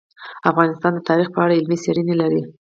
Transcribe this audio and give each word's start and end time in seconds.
افغانستان 0.49 0.91
د 0.95 0.99
تاریخ 1.09 1.27
په 1.33 1.39
اړه 1.43 1.57
علمي 1.59 1.77
څېړنې 1.83 2.15
لري. 2.21 2.41